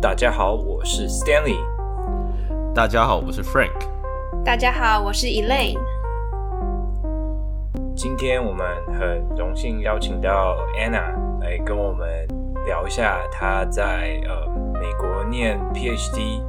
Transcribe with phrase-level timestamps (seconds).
[0.00, 1.58] 大家好，我是 Stanley。
[2.74, 3.76] 大家好，我是 Frank。
[4.42, 5.78] 大家好，我是 Elaine。
[7.94, 8.66] 今天我们
[8.98, 12.08] 很荣幸邀请到 Anna 来跟我们
[12.64, 14.48] 聊一下她在呃
[14.80, 16.42] 美国念 PhD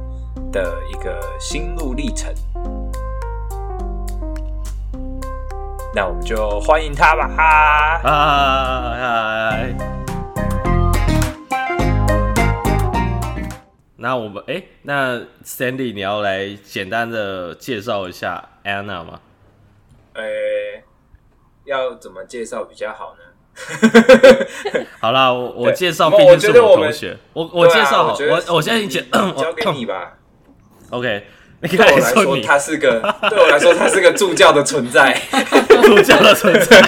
[0.50, 2.32] 的一个心路历程。
[5.94, 8.00] 那我们就欢迎她吧！
[8.02, 9.74] 嗨，
[14.02, 19.20] 那我们哎、欸，那 Sandy 你要来简单的介绍一下 Anna 吗？
[20.14, 20.82] 呃、欸，
[21.66, 23.22] 要怎么介绍比较好呢？
[24.98, 30.18] 好啦，我我介绍，毕竟是我同学，我我介绍好，我我，我现在已经交给你吧。
[30.90, 31.24] OK。
[31.60, 35.16] 对我来说，他是个对我来说，他是个助教的存在，
[35.84, 36.80] 助教的存在。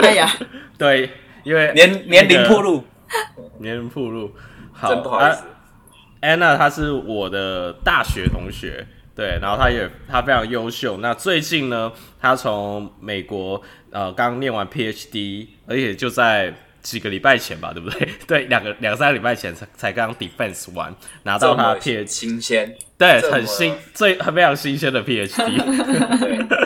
[0.00, 0.32] 哎呀，
[0.78, 1.10] 对，
[1.42, 2.82] 因为年年龄铺路，
[3.58, 4.32] 年龄铺路，
[4.72, 5.42] 好，真不好意思。
[6.24, 10.96] Anna，她是我的大学同学，对，然后她也她非常优秀。
[10.98, 16.54] 那最近呢，她从美国呃刚念完 PhD，而且就在。
[16.84, 18.06] 几个礼拜前吧，对不对？
[18.28, 25.56] 对，两个两三个礼拜前才才刚 defense 完，拿到他 PhD，新鲜，对，很新，最很非常新鲜的 PhD。
[26.46, 26.63] 对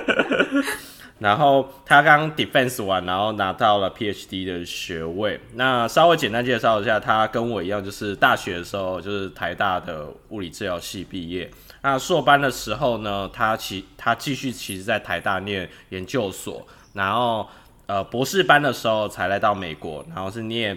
[1.18, 5.40] 然后他刚 defense 完，然后拿到了 PhD 的学位。
[5.54, 11.50] 那稍微简单介绍一下，他跟我一样，就是大学的时候就是台大的物理治疗系毕业。
[11.82, 17.46] 那硕班的时候呢，他其他继续其实在台大念研究所，然后。
[17.88, 20.76] 呃，博士班的时候才来到美国，然后是念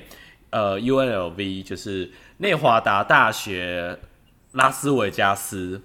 [0.50, 4.00] 呃 UNLV，就是内华达大学
[4.54, 5.82] 拉斯维加斯。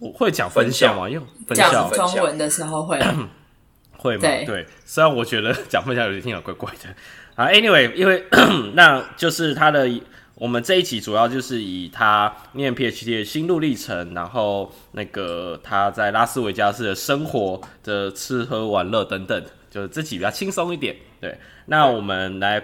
[0.00, 1.08] 我会讲分校吗？
[1.08, 2.98] 因为讲中文的时候会
[3.96, 4.20] 会吗？
[4.20, 6.88] 对，对，虽然我觉得 讲分校有点听起来怪怪的
[7.34, 7.48] 啊。
[7.48, 8.24] Anyway，因为
[8.74, 9.88] 那就是他的，
[10.34, 19.44] 我们这一集主要就是以他念 PhD 的心路历程，然后那个他在拉斯维加斯的生活的吃喝玩乐等等。
[19.70, 21.36] 就是自己比较轻松一点，对。
[21.66, 22.62] 那我们来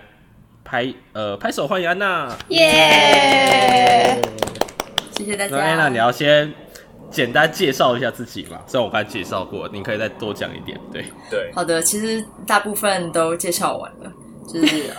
[0.63, 4.23] 拍呃拍手欢迎安娜，耶！
[5.11, 5.59] 谢谢大家。
[5.59, 6.55] 安娜，你要先
[7.11, 8.59] 简单介绍一下自己嘛？
[8.67, 10.79] 虽然我刚才介绍过，你可以再多讲一点。
[10.93, 11.51] 对对。
[11.53, 14.13] 好的，其实大部分都介绍完了，
[14.47, 14.95] 就是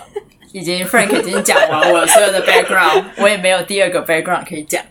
[0.52, 4.84] 已经 Frank 已经讲完我所有的 background，我也没有第二个 background 可以讲。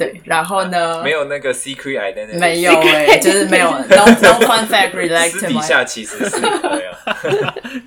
[0.00, 0.96] 对，然后呢？
[1.00, 5.30] 啊、没有那个 secret identity，没有哎、欸，就是没有 no no fun fact related。
[5.32, 6.40] 私底下其实是。
[6.40, 6.90] 没有，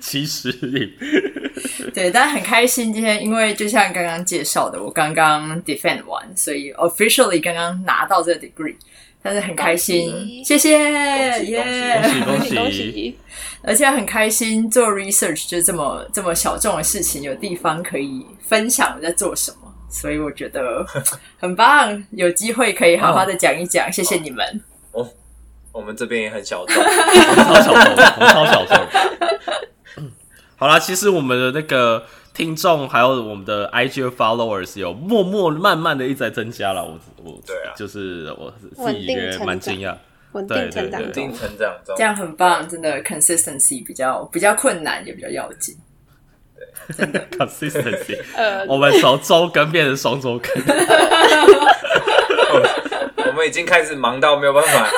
[0.00, 0.52] 其实
[1.92, 8.76] 对，但很开心今天，因为就像刚刚介绍的，我刚刚 defend 完，所以 officially 刚刚拿到这个 degree，
[9.20, 10.70] 但是很开心，谢谢
[11.42, 12.54] 耶，恭喜恭喜。
[12.54, 13.18] 恭喜，
[13.62, 19.63] 而且很开心做 research 就这么这么小众的事情，有地方可以分享我在做什么。
[19.94, 20.84] 所以我觉得
[21.38, 24.60] 很棒，有机会可以好好的讲一讲，哦、谢谢你们。
[24.90, 25.08] 哦，
[25.70, 27.94] 我们这边也很小众， 超小众，
[28.26, 28.76] 超小众。
[30.56, 32.04] 好啦，其实我们的那个
[32.34, 36.84] 听众还有我们的 IG followers 有默默慢慢的一直在增加了。
[36.84, 39.96] 我我对啊，就是我自己也蛮惊讶，
[40.32, 45.76] 稳定成长，稳定成长，这样很棒，真的 consistency 比较比较困难，也比较要紧。
[47.38, 50.50] consistency，呃， 我们从周更变成双周更，
[53.26, 54.88] 我们已经开始忙到没有办法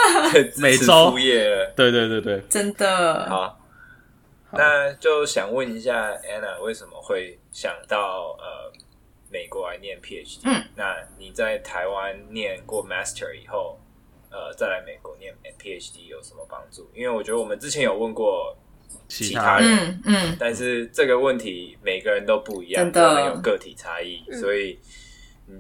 [0.59, 1.73] 每周副业了。
[1.77, 3.29] 对对对对，真的。
[3.29, 3.59] 好，
[4.53, 8.73] 那就想问一下 Anna，为什么会想到呃
[9.31, 10.41] 美国来念 PhD？
[10.45, 13.79] 嗯，那你在台湾念过 Master 以后，
[14.31, 16.91] 呃，再来美国念 PhD 有什么帮助？
[16.95, 18.57] 因为我觉得我们之前有问过。
[19.09, 23.27] 其他人，嗯，嗯，但是这个问题每个人都不一样，真的。
[23.27, 24.79] 有个体差异，嗯，所以，
[25.49, 25.55] 嗯，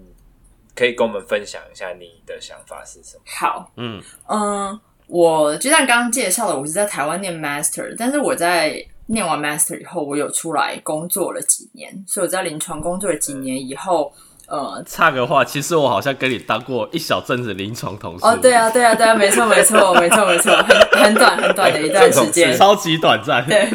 [0.74, 3.22] 可以跟我们分享一下你的想法是什么？
[3.26, 4.02] 好，嗯。
[4.28, 14.12] 嗯，我就像刚刚介绍的，我是在台湾念 Master，但是我在念完 Master 以后，我有出来工作了几年，所以我在临床工作了几年以后。
[14.16, 18.24] 嗯呃，差个话，其实我好像跟你当过一小阵子临床同事。
[18.24, 23.44] 哦，对啊，对啊，对啊，没错，没错，没错，没错，很很短很短的一段时间， 超级短暂。
[23.46, 23.68] 对，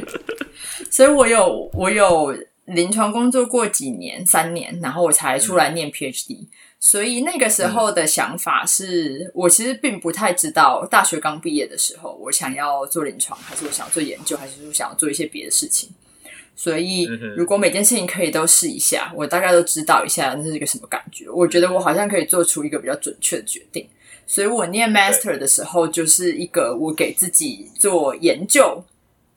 [0.89, 2.33] 所以我有我有
[2.65, 6.41] 临床工作过几年，三年，然后我才出来念 PhD。
[6.41, 6.47] 嗯。
[6.83, 15.91] 所以那个时候的想法是，我其实并不太知道，大学刚毕业的时候，我想要做临床，还是我想要做研究，还是说想要做一些别的事情。
[16.62, 17.06] 所以，
[17.36, 21.28] 如果每件事情可以都试一下，我大概都知道一下那是一个什么感觉。
[21.28, 23.84] 我觉得我好像可以做出一个比较准确的决定。
[24.28, 28.84] 所以我念 master 的时候，就是一个我给自己做研究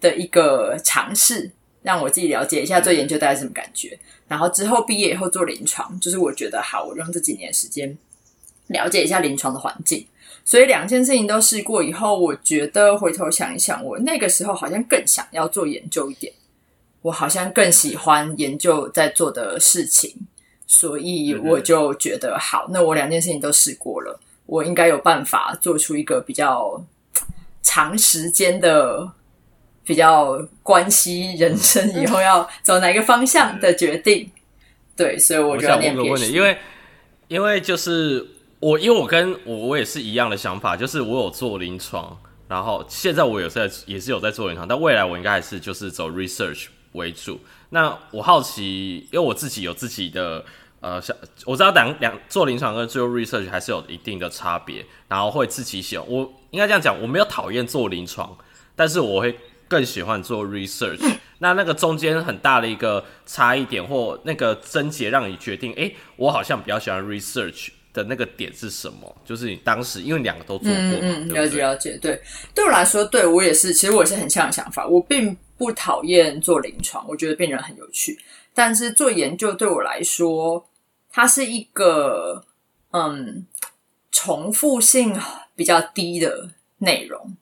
[0.02, 1.50] 的一个尝试，
[1.80, 3.98] 让我自己了解一下做研究大概是什么感觉。
[4.28, 7.96] 然后之后毕业以后做临床，就是我觉得好，我用这几年时间
[8.66, 10.06] 了解一下临床的环境。
[10.44, 16.30] 所以两件事情都试过以后，我觉得回头想一想，我那个时候好像更想要做研究一点，
[17.04, 20.12] 我好像更喜欢研究在做的事情，
[20.66, 26.84] 所以我就觉得好，那我两件事情都试过了，我应该有办法做出一个比较
[27.62, 29.12] 长时间的。
[29.86, 34.30] 比较关系人生以后要走哪个方向的决定，
[34.96, 36.56] 对，所以我就想问个问题，因为
[37.28, 38.26] 因为就是
[38.60, 42.18] 我，因为我跟我我也是一样的想法，就是我有做临床，
[42.48, 47.38] 然后现在我有在也是有在做临床，但未来我应该还是就是走 research 为主。
[47.70, 50.44] 那我好奇，因为我自己有自己的
[50.80, 56.00] 呃，想我知道两两做临床跟做 research 还是有一定的差别，然后会自己写。
[56.00, 58.36] 我应该这样讲，我没有讨厌做临床，
[58.74, 59.38] 但是我会。
[59.66, 61.00] 更喜欢做 research，
[61.38, 69.16] 那那个中间很大的一个差异点或那个症结，让你决定，哎、欸，我好像比较喜欢 research 的那个点是什么？
[69.24, 72.20] 就是你当时因为两个都做过，嗯嗯，了解了解，对，
[72.54, 78.18] 对我来说，对我也是，其实我也是很像的想法，我并不讨厌做临床，我觉得病人很有趣，
[78.52, 80.66] 但是做研究对我来说，
[81.10, 82.44] 它是一个
[82.90, 83.46] 嗯
[84.10, 85.16] 重复性
[85.54, 87.36] 比较低的内容。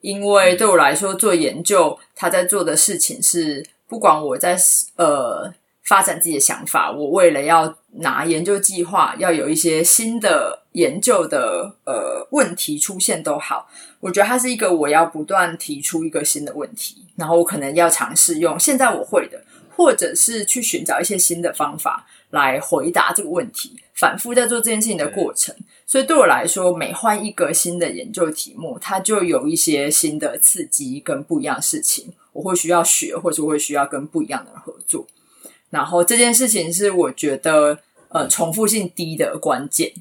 [0.00, 4.56] 因为对我来说，做研究，他在做的事情是，不管我在
[4.94, 5.52] 呃
[5.82, 13.68] 发展自己的想法，我为了要拿研究计划，要有一些新的研究的呃问题出现都好，
[14.00, 19.42] 我觉得它是一个我要不断提出一个新的问题，然后我可能要尝试用现在我会的，
[19.76, 25.54] 或者是去寻找一些新的方法来回答这个问题，反复在做这件事情的过程。
[25.86, 35.06] 所以对我来说，每换一个新的研究题目，它就有一些新的刺激跟不一样的事情，我会需要学，或者我会需要跟不一样的人合作。
[35.70, 37.78] 然后这件事情是我觉得
[38.08, 39.92] 呃重复性低的关键。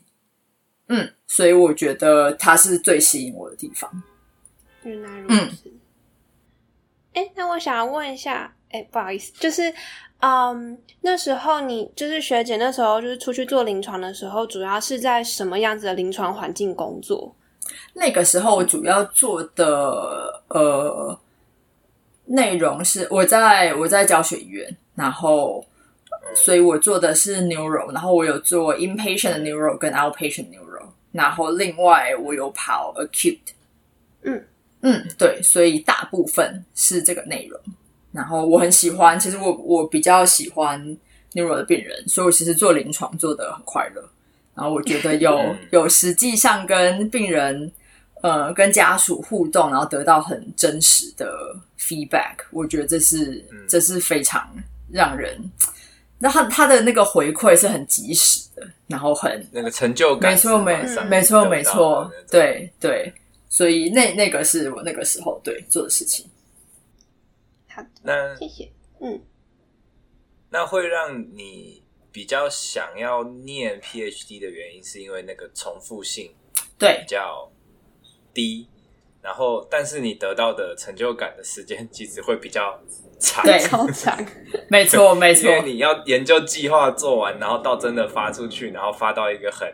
[0.87, 4.03] 嗯，所以我觉得它是最吸引我的地方。
[4.83, 5.71] 原来如此。
[7.13, 9.73] 哎、嗯，那我想要问一下，哎，不好意思，就是。
[10.19, 17.35] 嗯，um, 那时候你就是学姐，那时候就是出去做临床的时候，主要是在什么样子的临床环境工作？
[17.93, 21.19] 那个时候我主要做的呃
[22.25, 25.63] 内容是我在我在教学医院，然后
[26.35, 33.39] 所以我做的是 neuro，然后我有做 inpatient 的 neuro 跟 outpatient neuro，然后另外我有跑 acute。
[34.23, 34.43] 嗯
[34.81, 37.59] 嗯，对，所以大部分是这个内容。
[38.11, 40.79] 然后我很喜欢，其实我我比较喜欢
[41.33, 44.09] neuro 的病人，所以我其实做临床做的很快乐。
[44.55, 47.71] 然后我觉得有有实际上跟病人
[48.21, 54.49] 呃跟家属互动，然后得到很真实的 feedback，我觉得这是这是非常
[54.91, 55.39] 让人，
[56.19, 63.13] 那他他的那个回馈是很及时的，然后很那个成就感，没错没没错没错，对对，
[63.49, 66.29] 所以那那个是我那个时候对做的事情。
[67.67, 69.21] 好那谢谢，嗯，
[70.49, 76.33] 那会让你比较想要念 PhD 的原因，是因为那个重复性
[76.79, 77.01] 对。
[77.01, 77.51] 比较
[78.33, 78.67] 低，
[79.21, 82.79] 然后但是你得到的成就感的时间其实会比较
[83.19, 84.17] 长，对，超长，
[84.69, 89.67] 没错没错，因为你要研究计划做完，然后到真的发出去，然后发到一个很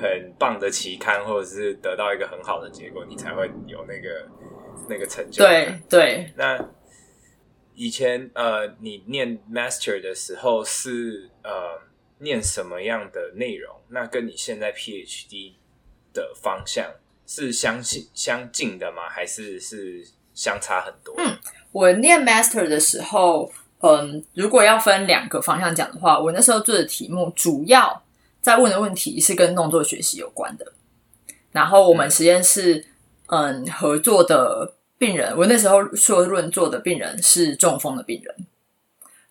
[0.00, 4.28] 很棒的期刊，或者是得到一个很好的结果，你才会有那个
[4.88, 6.70] 那个成就感，对对，那。
[7.72, 11.80] 以前呃，你念 master 的时候是呃
[12.18, 13.74] 念什么样的内容？
[13.88, 15.54] 那跟你现在 PhD
[16.12, 16.92] 的方向
[17.26, 19.08] 是相近相近的吗？
[19.08, 21.14] 还是是相差很多？
[21.16, 21.38] 嗯，
[21.72, 23.50] 我念 master 的时候，
[23.80, 28.02] 嗯，如果要分两个方向讲的话，我那时候做的题目主要
[28.40, 30.72] 在问的问题是跟动作学习有关的。
[31.52, 32.86] 然后我们实验室
[33.26, 34.74] 嗯，嗯合作的。
[35.00, 38.46] 病人，我那时候硕论做的病人是中风的病人，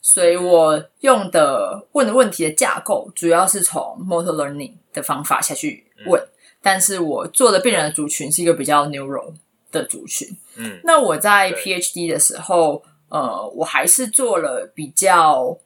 [0.02, 6.28] 所以我用的问的问题的架构主要是从 motor learning 的方法下去问，嗯、
[6.64, 9.32] 但是我做的病人的族群是一个比较 neuro
[9.72, 10.28] 的族群。
[10.56, 15.58] 嗯，那我在 PhD 的时候，呃，我还是做了比较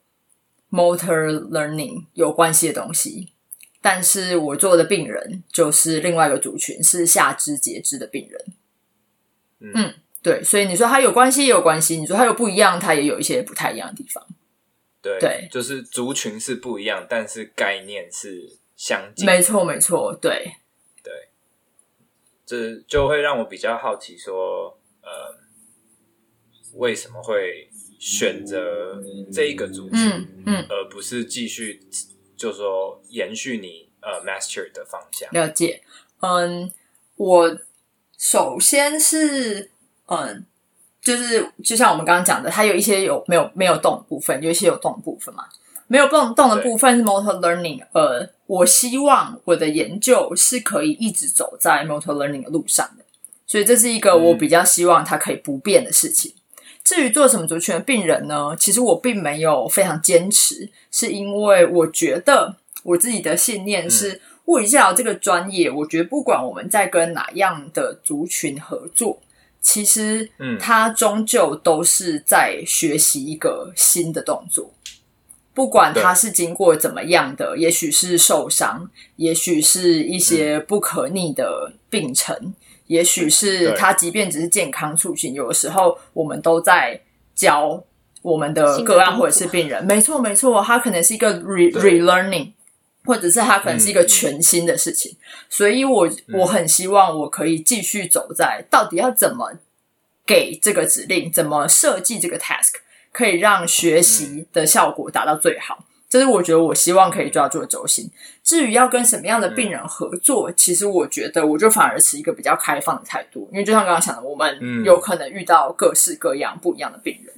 [0.71, 3.29] motor learning 有关系的东西，
[3.81, 8.45] 但是我做的病人就是另外一个族群，是下肢截肢的病人。
[9.59, 14.25] 嗯，对，所以你说它有关系也有关系，你说它有不一样，它也有一些不太一样的地方。
[15.01, 19.25] 对，对，就是族群是不一样，但是概念是相近。
[19.25, 20.53] 没错，没错，对，
[22.45, 25.35] 这就会让我比较好奇，说，呃，
[26.73, 27.69] 为什么会
[27.99, 31.81] 选择这一个族群，嗯，嗯，而不是继续，
[32.35, 35.29] 就是说延续你呃 master 的方向。
[35.31, 35.81] 了解，
[36.19, 36.71] 嗯，
[37.15, 37.57] 我
[38.17, 39.71] 首先是
[40.07, 40.45] 嗯，
[41.01, 45.47] 就是就像我们刚刚讲的，它有一些有没有没有动部分，有一些有动部分嘛。
[45.87, 53.03] 没有动动的部分是 motor learning，呃，我希望我的研究是可以一直走在 motor learning 的路上的，
[53.45, 56.33] 所以这是一个我比较希望它可以不变的事情。
[56.83, 58.53] 至于做什么族群的病人呢？
[58.59, 69.21] 其实我并没有非常坚持，是因为我觉得我自己的信念是物理治疗这个专业，我觉得不管我们在跟哪样的族群合作，
[69.61, 74.69] 其实嗯它终究都是在学习一个新的动作，
[75.53, 82.53] 不管他是经过怎么样的，也许是受伤，也许是一些不可逆的病程。
[82.87, 86.99] 也许是他，即便只是健康促进，有的时候我们都在
[87.33, 87.81] 教
[88.21, 89.83] 我们的个案或者是病人。
[89.85, 92.51] 没错，没错，他可能是一个 re relearning，
[93.05, 95.13] 或者是他可能是一个全新的事情。
[95.13, 95.17] 嗯、
[95.49, 99.53] 所以我，我我很希望我可以继续走在到底要怎么
[100.25, 102.73] 给这个指令，怎么设计这个 task，
[103.13, 105.85] 可以让学习的效果达到最好。
[106.09, 108.07] 这是我觉得我希望可以抓住的轴心。
[108.43, 117.35] 至于要跟什么样的病人合作，嗯、其实我觉得我就反而持一个比较开放的态度，因为就像刚刚讲的，我们有可能遇到各式各样不一样的病人。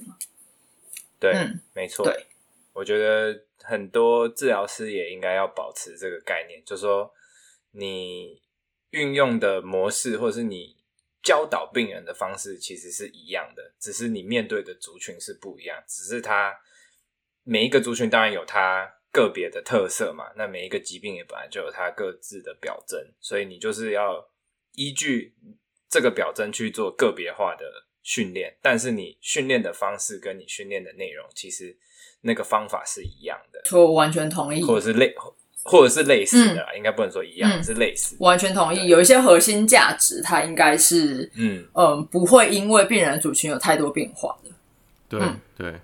[1.18, 2.04] 对，嗯、没错。
[2.04, 2.26] 对，
[2.74, 7.10] 我觉得很多治疗师也应该要保持这个概念，就是说
[7.72, 8.42] 你
[8.90, 10.75] 运用的模式，或者是你
[11.26, 16.54] 教导病人的方式，其实是一样的，只是你面对的族群是不一样，只是他。
[17.48, 24.28] 每一个族群当然有它个别的特色嘛，那每一个疾病也本来就有它各自的表征，所以你就是要
[24.72, 25.32] 依据
[25.88, 27.64] 这个表征去做个别化的
[28.02, 28.58] 训练。
[28.60, 31.78] 但是你训练的方式跟你训练的内容，其实
[32.22, 33.62] 那个方法是一样的。
[33.78, 35.14] 我完全同意，或者是类，
[35.66, 38.16] 或者是类似的，嗯、应该不能说一样，嗯、是类似。
[38.20, 41.64] 完全同意，有一些核心价值，它应该是嗯。
[41.74, 44.50] 嗯，不会因为病人的族群有太多变化的。
[45.08, 45.20] 对
[45.56, 45.70] 对。
[45.70, 45.80] 嗯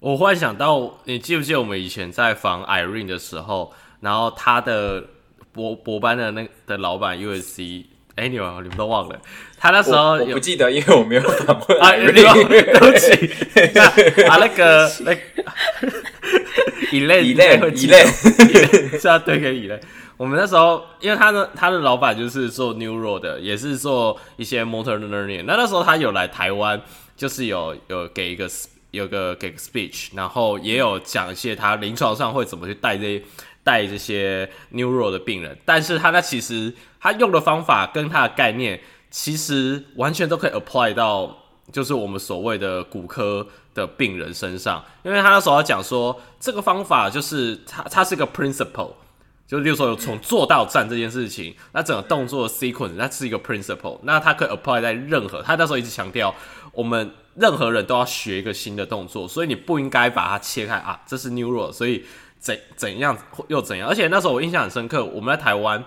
[0.00, 5.02] 我忽然想到，你记不记得我们以前在访 Irene 的时候，然后他的
[5.50, 7.84] 博博班的那的老板 USC，
[8.14, 9.20] 哎，你们你们都忘了，
[9.58, 15.12] 他那时候我，我不记得，因为我没有访问 Irene，对不起，啊，那个那
[16.90, 19.80] 个 Elaine，Elaine，Elaine， 是要对给 Elaine。
[20.16, 26.80] 我们那时候，因为他的他的老板就是做 Neuro 的，也是做一些 Motor Learning，那那时候他有来台湾，
[27.16, 28.48] 就是有有给一个。
[28.90, 33.22] 有个给个 speech，然后也有讲一些他临床上会怎么去带这些
[33.62, 38.80] 带这些 neuro 的病人，但是他那其实他用的方法跟他的概念，
[39.10, 41.36] 其实完全都可以 apply 到
[41.70, 43.46] 就是我们所谓的骨科
[43.78, 48.90] 的病人身上，因为他那时候要讲说这个方法就是它它是一个 principle，
[49.46, 56.34] 就例如说有从坐到站这件事情，那整个动作 sequence 那是一个 principle，那它可以 apply 在任何，他那时候一直强调
[56.72, 57.10] 我们。
[57.40, 62.04] 任何人都要学一个新的动作，所以你不应该把它切开啊，这是 neuro，所以
[62.40, 63.16] 怎怎样
[63.46, 63.88] 又怎样？
[63.88, 65.84] 而且那时候我印象很深刻，我们在台湾，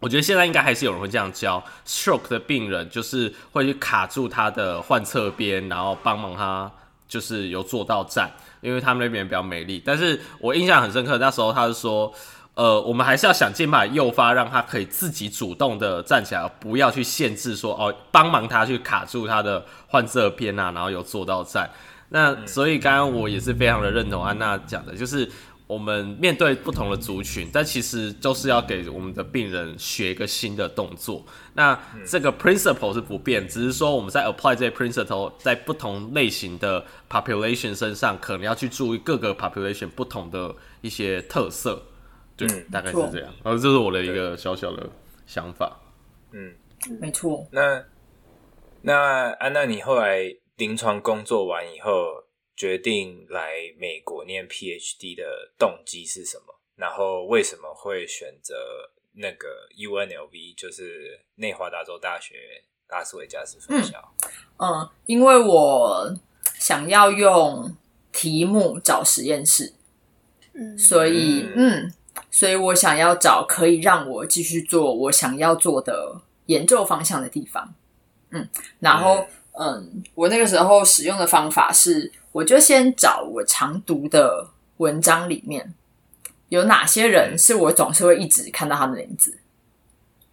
[0.00, 6.72] 我觉得现在应该还是有人会这样教 stroke 的病人，就是会去卡住他的患侧边，然后帮忙他
[7.12, 8.30] 就是有做到站，
[8.62, 9.82] 因为他们那边比较美丽。
[9.84, 12.12] 但是我印象很深刻，那时候他是说。
[12.54, 21.70] 呃，我们还是要想尽办法诱发，让他可以自己主动的站起来，不要去限制说哦，帮忙他去卡住他的患侧边啊，然后有做到站。
[22.10, 25.26] 那所以刚刚我也是非常的认同安娜讲的，就是
[25.72, 31.24] 我们面对不同的族群，但其实就是要给我们的病人学一个新的动作。
[31.54, 41.82] 那这个 principle 是不变，只是说我们在 apply 这些 principle 在不同类型的 population 身上，可能要去注意各个 population 不同的一些特色。
[42.36, 43.32] 对，嗯，大概是这样。
[43.42, 44.86] 然后这是我的一个小小的
[45.26, 45.80] 想法。
[46.32, 46.54] 嗯，
[47.00, 47.46] 没错。
[47.50, 47.82] 那
[48.82, 50.20] 那安娜，你后来
[50.56, 51.90] 临床工作完以后，
[52.62, 56.54] 决定来美国念 PhD 的动机是什么？
[56.76, 58.54] 然后为什么会选择
[59.14, 62.36] 那个 UNLV，就是内华达州大学
[62.88, 64.14] 拉斯维加斯分校？
[64.58, 66.16] 嗯，嗯，因为我
[66.54, 67.76] 想要用
[68.12, 69.72] 题目找实验室，
[70.52, 71.86] 嗯，所以嗯。
[71.86, 71.92] 嗯
[72.30, 77.74] 所以我想要找可以让我继续做我想要做的研究方向的地方，
[78.30, 78.46] 嗯，
[78.80, 84.48] 然后嗯，我那个时候使用的方法是，我就先找我常读的
[84.78, 85.72] 文章里面
[86.48, 89.38] 有哪些人是我总是会一直看到他们的名字，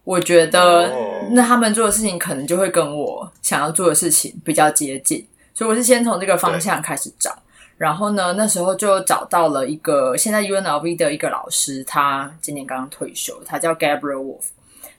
[0.04, 0.92] 我觉得
[1.30, 5.26] 那他们做的事情可能就会跟我想要做的事情比较接近。
[5.54, 7.36] 所以我是先从这个方向开始找，
[7.76, 14.44] 然后呢，那时候就找到了一个现在 UNLV 的一个老师，他今年刚刚退休，他叫 Gabriel Wolf，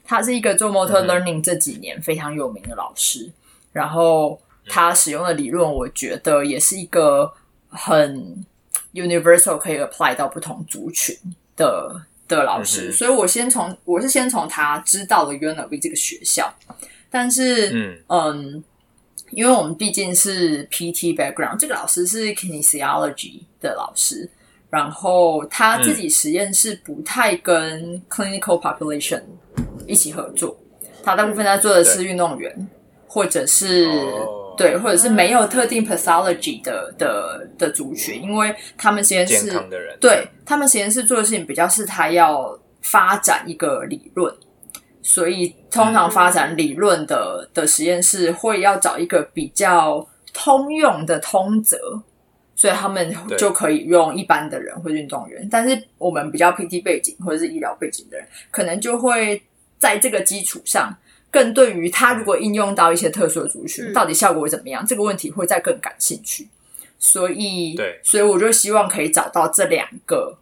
[0.04, 3.32] 他是一个做 Motor Learning 这几年非常有名的老师，嗯、
[3.72, 7.32] 然后他使用的理论，我觉得也是一个
[7.68, 8.44] 很
[8.94, 11.16] universal 可以 apply 到不同族群
[11.56, 16.54] 的的老师，嗯、所以我先从我是先从他知道了 UNLV 这个学校，
[17.10, 17.98] 但是嗯。
[18.08, 18.64] 嗯，
[19.30, 24.28] 因为我们毕竟是 PT background，这个老师是 kinesiology 的老师，
[24.68, 29.22] 然后他自己实验室不太跟 clinical population
[29.86, 30.54] 一起合作，
[31.02, 32.68] 他大部分在做的是运动员
[33.06, 33.88] 或者是。
[34.62, 39.52] 哦对，或者是没有特定 pathology 的的的族群，因为他们实验室
[40.00, 44.34] 对他们实验室做的事情比较是他要发展一个理论，
[45.02, 51.76] 所以通常发展理论的的实验室会要找一个比较通用的通则，
[52.54, 59.42] 所以他们就可以用一般的人或运动员，但是我们比较 PT 背景或者是医疗背景的人，可能就会
[59.78, 60.96] 在这个基础上。
[61.32, 64.86] 更对于他如果应用到一些特殊的族群，嗯、到底效果会怎么样？
[64.86, 66.48] 这个问题会再更感兴趣。
[66.98, 70.38] 所以，对，所以我就希望可以找到这两个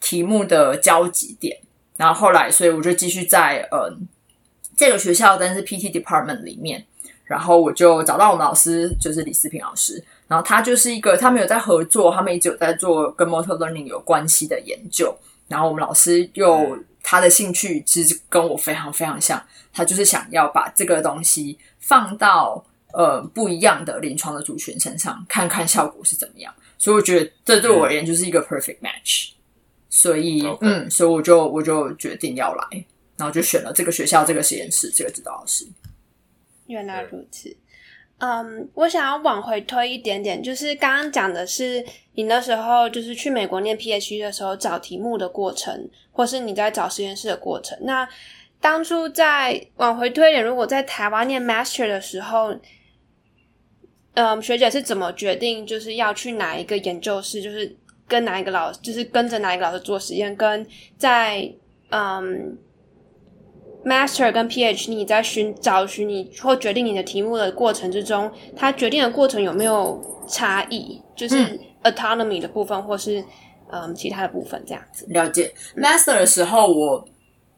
[0.00, 1.58] 题目的交集点。
[1.96, 4.06] 然后后来，所以我就继续在嗯
[4.76, 6.84] 这个学校，但是 PT department 里面，
[7.24, 10.04] 然后我就找到我们老师，就是李思平老师。
[10.28, 15.12] 然后他就是一个，他们有在合作，他们一直有在做跟 motor learning 有关系的研究。
[15.48, 16.78] 然后我们老师又
[17.10, 19.42] 他的兴趣其实跟我非常非常像。
[19.72, 22.62] 他就是想要把这个东西放到
[22.92, 26.52] 呃不一样的临床的族群身上，看看效果是怎么样。
[26.76, 29.30] 所以我觉得这对我而言就是一个 perfect match。
[29.88, 30.58] 所以 Okay.
[30.60, 32.84] 嗯，所以我就我就决定要来，
[33.16, 35.66] 然后就选了这个学校、这个实验室、这个指导老师。
[36.66, 37.56] 原来如此。
[38.18, 41.84] 嗯我想要往回推一点点，就是刚刚讲的是
[42.14, 47.78] 你那时候就是去美国念 PhD 的时候找题目的过程，或是你在找实验室的过程。
[47.82, 48.08] 那
[48.60, 52.56] 当初在往回推一点，如果在台湾念 Master 的时候，
[54.14, 57.76] 嗯，学姐是怎么决定就是要去哪一个研究室，就是
[58.08, 61.48] 跟哪一个老师，就是跟着哪一个老师做实验，跟在
[61.90, 62.58] 嗯
[63.88, 69.98] Master 跟 PhD 你在寻找寻你或决定你的题目的过程之中，他决定的过程有没有
[70.28, 71.00] 差异？
[71.16, 73.24] 就是 autonomy 的部分，或是
[73.72, 75.06] 嗯其他的部分这样子。
[75.08, 77.08] 了解 Master 的时候我。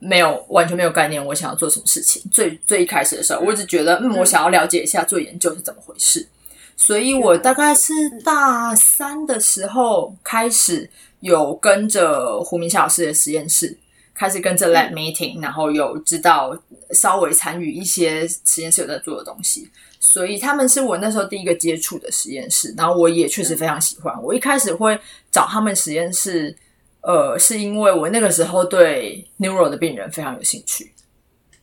[0.03, 2.23] 没有，完全没有概念，我想要做什么事情。
[2.33, 6.27] 最最一开始的时候，我一直觉得，嗯，我想要了解一下做研究是怎么回事。
[6.75, 7.93] 所以我大概是
[8.25, 10.89] 大三的时候开始
[11.21, 13.77] 有跟着胡明霞老师的实验室，
[14.15, 16.57] 开始跟着 lab meeting，然后有知道
[16.93, 19.71] 稍微参与一些实验室有在做的东西。
[19.99, 24.15] 所以他们是我那时候第一个接触的实验室，然后我也确实非常喜欢。
[24.23, 24.99] 我一开始会
[25.31, 26.57] 找他们实验室。
[27.03, 30.93] 呃，是因为我那个时候对 neuro 的病人非常有兴趣，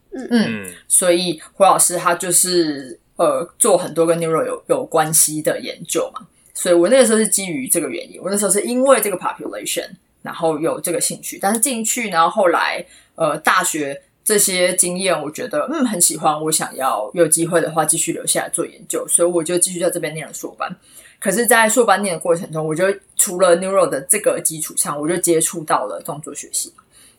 [0.10, 9.88] 嗯嗯，所以胡老师他就是呃做很多跟 neuro 有有关系的研究嘛，所以我那个时候是基于这个原因，我那时候是因为这个 population，
[10.28, 12.86] 然后有这个兴趣，但是进去，然后后来
[13.16, 20.70] 呃大学这些经验，我觉得嗯很喜欢，我想要有机会的话继续留下来做研究，所以我就继续在这边念了硕班。
[21.18, 22.84] 可是，在硕班念的过程中，我就
[23.16, 26.74] 除了 neuro 的这个基础上，我就接触到了动作学习，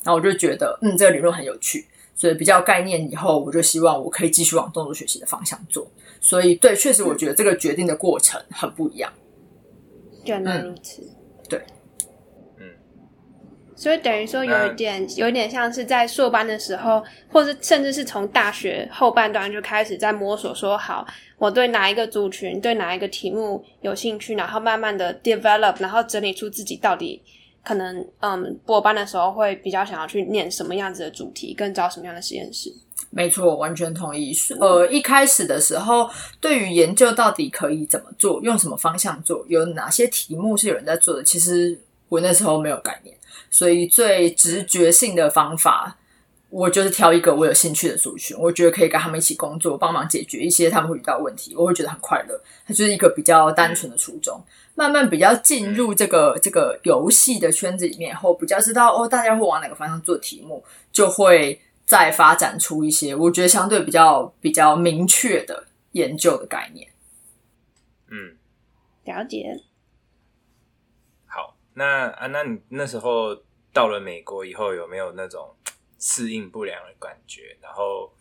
[0.04, 5.90] 然后我就觉得，嗯，这个理论很有趣，所以比较概念以后，我就希望我可以继续往动作学习的方向做。
[6.20, 9.10] 所以，对，确实，我觉得这个决定的过程很不一样。
[10.26, 11.00] 原来如此。
[11.02, 11.14] 嗯
[13.78, 21.06] 所以等于说有一点，嗯、有一点像是在硕班的时候，或者甚至是从大学后半段就开始在摸索，说好
[21.38, 27.22] 我对哪一个族群、对哪一个题目有兴趣，然后慢慢的 develop，然后整理出自己到底
[27.62, 32.74] 可能嗯，博班的时候会比较想要去念什么样子的主题，跟找什么样的实验室。
[33.10, 34.32] 没错，完全同意。
[34.58, 36.10] 呃，一开始的时候，
[36.40, 43.16] 对于研究到底可以怎么做，用什么方向做，有哪些题目是有人在做的，其实我那时候没有概念。
[43.50, 45.96] 所以最直觉性的方法，
[46.50, 52.40] 我就是挑一个我有兴趣的族群，我觉得可以跟他们一起工作，帮忙解决一些他们会遇到的问题，我会觉得很快乐。
[52.66, 54.42] 它就是一个比较单纯的初衷。
[54.74, 66.86] 慢慢比较进入这个这个游戏的圈子里面后，比较知道哦，大家会往哪个方向做题目，就会再发展出一些我觉得相对比较比较明确的研究的概念。
[68.08, 68.36] 嗯，
[69.04, 69.60] 了解。
[71.78, 73.34] 那啊，那你那时候
[73.72, 75.54] 到了美国以后，有没有那种
[76.00, 77.56] 适应不良的感觉？
[77.62, 78.12] 然后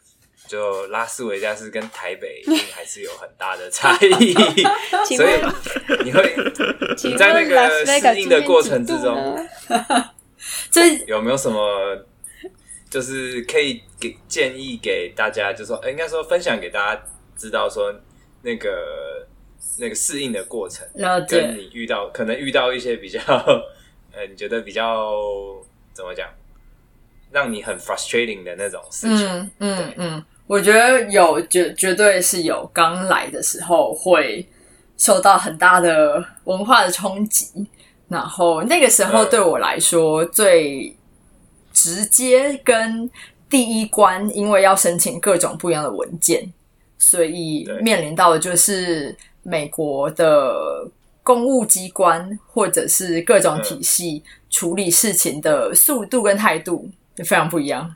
[0.48, 2.41] 就拉斯维加斯跟台北
[2.72, 4.34] 还是有很大的差异，
[5.17, 6.36] 所以你会
[7.04, 9.36] 你在那个适应的过程之中，
[10.72, 12.06] 这有没有什么
[12.89, 17.04] 就是可以给建议给大家，就是说，应该说分享给大家
[17.36, 17.93] 知道说
[18.43, 19.27] 那个
[19.80, 20.88] 那个适应的过程，
[21.28, 23.20] 跟你遇到可能遇到一些比较
[24.13, 25.13] 呃，你觉得比较
[25.93, 26.28] 怎么讲，
[27.32, 30.26] 让你很 frustrating 的那种事情，嗯嗯嗯。
[30.48, 34.48] 我觉得有绝绝对是有，刚来的时候会
[34.98, 37.67] 受到很大的文化的冲击，
[38.08, 40.96] 然后那个时候对我来说最
[41.74, 43.12] 直接跟
[43.50, 46.52] 第一关，因为要申请各种不一样的文件，
[46.98, 49.13] 所以面临到的就是
[49.50, 50.86] 美国的
[51.24, 57.96] 公务机关或者是各种体系处理事情的速度跟态度就非常不一样。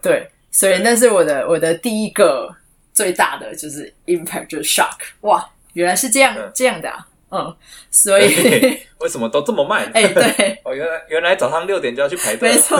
[0.00, 0.28] 对。
[0.52, 2.48] 所以那是我的我的第一个
[2.92, 7.56] 最大的就是 impact 就是 shock 哇，原来是这样、嗯、这样的啊，嗯，
[7.90, 9.90] 所以为什么都这么慢？
[9.92, 12.78] 哎、欸，对， 哦，原来原来早上六点就要去排队，没错，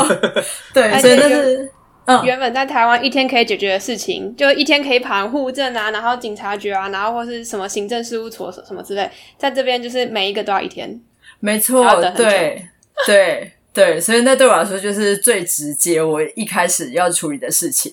[0.72, 1.68] 对， 所以那是
[2.06, 11.00] 嗯，原本在台湾一天可以解决的事情，就一天可以跑户政啊，然后警察局啊，然后或是什么行政事务所什么之类，在这边就是每一个都要一天，
[11.40, 11.84] 没错，
[12.16, 12.64] 对
[13.06, 13.52] 对。
[13.74, 17.92] 对，所以那对我来说就是最直接，我一开始要处理的事情，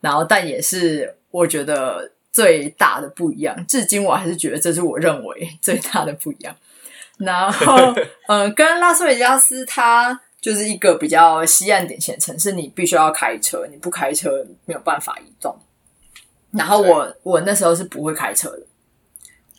[0.00, 3.64] 然后但也是我觉得最大的不一样。
[3.68, 6.52] 至今我还是觉得这是我认为最大的不一样。
[7.18, 8.06] 然后，嗯、
[8.42, 15.54] 呃，跟拉斯维加斯它就是一个比较西岸典型城市，你必须要开车，你不开车没有办法移动。
[16.52, 18.62] 然后我我那时候是不会开车的。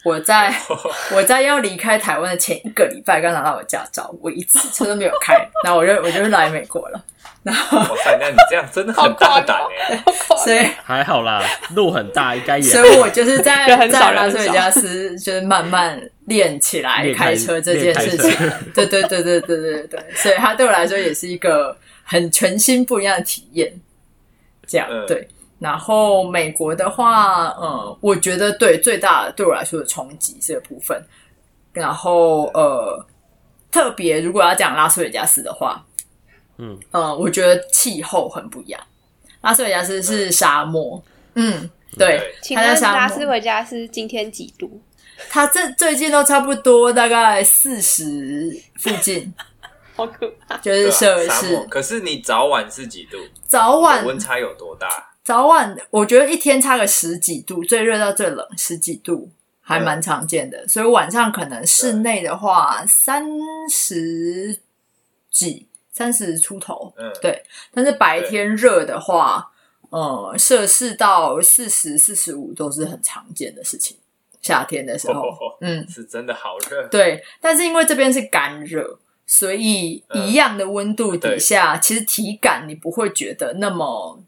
[0.04, 0.52] 我在
[1.14, 7.06] 我在要离开台湾的前一个礼拜，刚拿到我驾照，我一次车都没有开，然后我就我就来美国了。
[7.44, 7.80] 然后，
[8.20, 9.58] 那你这样真的很大胆
[9.90, 10.04] 哎！
[10.44, 11.44] 所以还好啦，
[11.76, 12.64] 路很大，应该也。
[12.64, 16.00] 所以我就是在 在拉斯维加斯，就是慢慢
[16.32, 18.32] 练起来开车这件事情。
[18.74, 23.78] 对对对对对对对，所以它对我来说也是一个很全新不一样的体验。
[24.66, 25.28] 这样对。
[25.60, 31.04] 然后美国的话，嗯，我觉得对最大的对我来说的冲击这个部分。
[31.74, 33.06] 然后呃，
[33.70, 35.86] 特别如果要讲拉斯维加斯的话，
[36.58, 38.82] 嗯嗯，我觉得气候很不一样。
[39.42, 41.04] 拉斯维加斯是沙漠，
[41.36, 42.34] 嗯，对。
[42.42, 44.82] 请问拉斯维加斯今天几度？
[45.30, 49.34] 它这最近都差不多大概四十附近，
[49.96, 51.58] 好可怕，就是摄氏。
[51.70, 53.18] 可是你早晚是几度？
[53.48, 55.14] 早晚温差有多大？
[55.24, 59.30] 早晚我觉得一天差个十几度，最热到最冷十几度，
[59.62, 60.58] 还蛮常见的。
[60.64, 63.24] 嗯、所以晚上可能室内的话三
[63.70, 64.58] 十
[65.30, 67.44] 几、三十出头，嗯，对。
[67.72, 69.52] 但是白天热的话，
[69.92, 73.98] 呃，摄氏到四十四十五都是很常见的事情。
[74.42, 76.88] 夏天的时候，哦、嗯，是真的好热。
[76.88, 84.24] 对，但是因为这边是干热，所以一样的温度底下，嗯、其实体感你不会觉得那么。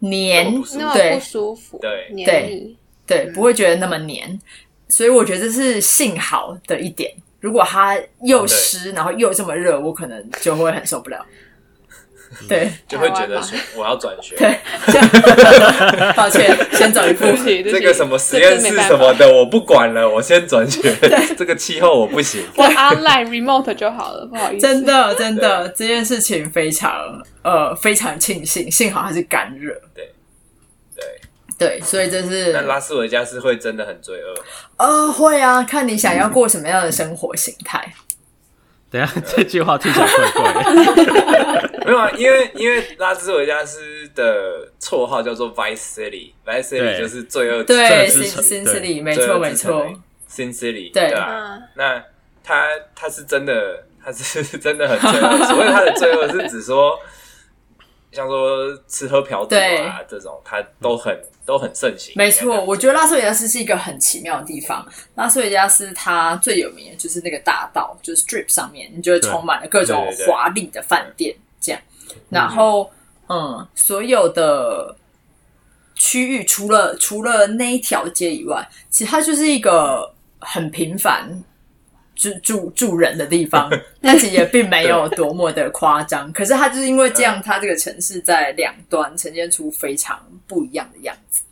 [0.00, 0.52] 黏，
[0.94, 4.40] 对，不舒服，对，对，对，不会觉得那么黏，
[4.88, 7.12] 所以我觉得这是幸好的一点。
[7.40, 11.26] 如果它又湿，然后又这么热，我可能就会很受不了。
[12.48, 14.36] 对，就会觉得说我要转学。
[14.36, 14.58] 对，
[16.14, 17.24] 抱歉，先走一步。
[17.44, 20.94] 这个什么实验室什么的，我不管了，我先转学。
[21.36, 24.66] 这个气候我不行， 我 online remote 就好了，不好意思。
[24.66, 26.90] 真的，真的，这件事情非常
[27.42, 29.74] 呃非常庆幸，幸好还是干热。
[29.94, 30.12] 对，
[30.94, 31.04] 对，
[31.58, 32.52] 对，所以这是。
[32.52, 34.42] 那拉斯维加斯会真的很罪恶吗？
[34.76, 37.92] 呃，会啊，看你想要过什么样的生活形态。
[38.90, 41.68] 等下，这句话听起来怪怪。
[41.88, 49.86] 没有啊，因为因为拉斯维加斯的绰号叫做 Vice City，Vice City 就是罪恶，对，Sin City，没错没错
[50.30, 51.58] ，Sin City，对啊。
[51.74, 52.04] 那
[52.44, 55.44] 他他是真的，他是 真的很罪恶。
[55.46, 56.98] 所谓他的罪恶是指说，
[58.12, 62.12] 像说吃喝嫖赌啊这种，他都很都很盛行。
[62.16, 64.86] 没错，我觉得拉斯维加斯是一个很奇妙的地方。
[65.14, 71.34] 拉斯维加斯它最有名的就是那个大道，就是 Strip 上面，你就会充满了各种华丽的饭店。
[71.60, 71.80] 这样，
[72.28, 72.90] 然后
[73.28, 74.96] 嗯，所有的
[75.94, 81.28] 区域除了除了那一条街以外，其实它就是一个很平凡
[82.14, 86.32] 住住住人的地方， 但其实也并没有多么的夸张。
[86.32, 91.42] 可是它就是因为这样，它这个城市在两端呈现出非常不一样的样子。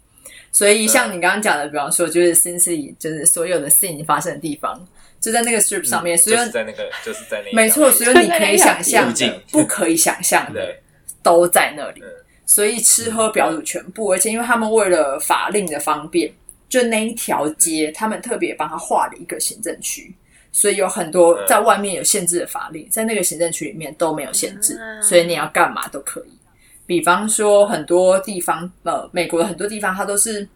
[0.50, 4.86] 所以像你刚刚讲的，比方说就是 Sin City，就是所有的 Sin 发生的地方。
[5.20, 9.12] 就在那个 strip 上面，所以在那个就是在那，没错，所以你可以想象，
[9.50, 10.74] 不可以想象的
[11.22, 12.02] 都在那里。
[12.48, 16.32] 所以吃喝嫖赌全部，而且因为他们为了法令的方便，
[16.68, 20.14] 就那一条街，他们特别帮他划了一个行政区，
[20.52, 26.38] 所以有很多在外面有限制的法令，在那个行政区里面都没有限制，所以你要干嘛都可以。
[26.86, 30.48] 比方说，很多地方，呃，美国的很多地方，它都是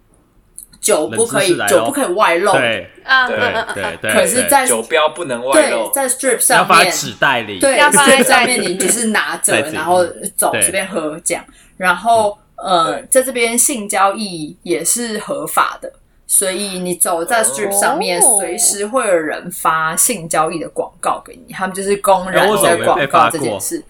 [0.81, 2.53] 酒不可以，酒不可以外露。
[2.53, 3.37] 对啊，对
[3.75, 4.13] 对对。
[4.13, 7.59] 可是，在酒标不能外露，在 strip 上面，要放在纸袋里。
[7.59, 10.05] 对，要放在上面，你就是拿着，然后
[10.37, 11.45] 走随便喝这样。
[11.77, 15.93] 然后，呃，在这边性交易也是合法的。
[16.27, 23.85] 所以你走在 strip 上面，随时会有人发性交易的广告给你，他们就是公然在广告这件事。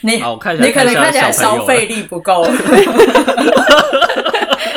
[0.00, 0.20] 你你
[0.72, 2.44] 可能看起来消费力不够，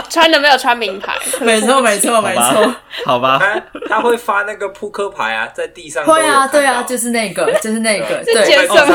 [0.10, 1.16] 穿的没有穿名牌。
[1.42, 3.40] 没错没错没错，好吧。
[3.40, 6.04] 他他会发那个扑克牌啊，在地上。
[6.04, 8.34] 会啊对啊，就是那个就是那个，对，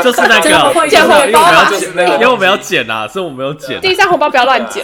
[0.03, 0.85] 就是那个。
[0.87, 3.79] 捡红包啊，因为我没有捡啊，所以我没有捡。
[3.81, 4.83] 地上红包不要乱捡。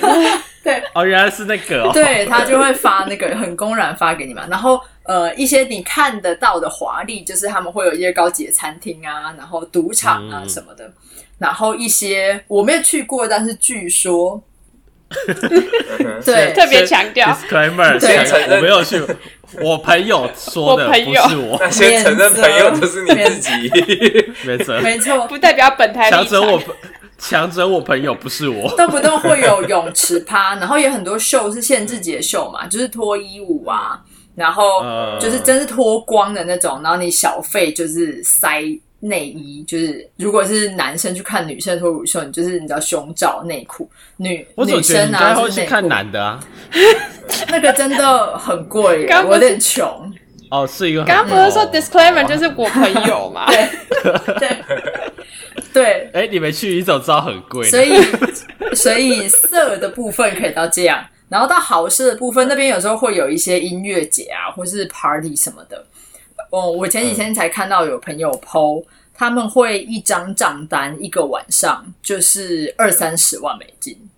[0.63, 1.89] 对哦，原来是那个哦。
[1.93, 4.43] 对，他就会发那个很公然发给你嘛。
[4.47, 10.85] 然后呃，一些你看得到的华丽，就是他们会有一些高级的餐厅啊，然后赌场啊什么的。
[10.85, 10.93] 嗯、
[11.39, 14.41] 然后一些我没有去过，但是据说，
[16.25, 19.01] 对，特别强调，disclaimer，对，我没有去，
[19.61, 21.57] 我朋友说的，不是我。
[21.59, 23.71] 那些承认朋友就是你自己，
[24.45, 26.61] 没错，没错，不代表本台强者我。
[27.23, 34.01] 强者我朋友不是我，动不动会有泳池趴，然后也很多秀是限制级的秀嘛， 就是脱衣舞啊，
[34.33, 34.83] 然后
[35.19, 38.63] 就是真是脱光的那种，然后你小费就是塞
[39.01, 46.39] 内衣，就是如果是男生去看女生脱乳秀，你就是你知道胸罩内裤，女女生啊会去看男的啊，
[47.49, 50.11] 那个真的很贵耶， 我有点穷
[50.49, 53.69] 哦，是一个刚刚不是说 disclaimer 就是我朋友嘛，对
[54.39, 54.57] 对。
[55.73, 57.65] 对，哎，你没去，你怎么知道很贵？
[57.69, 58.03] 所以，
[58.75, 65.81] 所以色的部分可以到这样，然后到好事的部分，那边有时候会有一些音乐节啊，或是 party 什么的。
[66.49, 74.09] 哦，我前几天才看到有朋友 po，他们会一张账单一个晚上就是二三十万美金，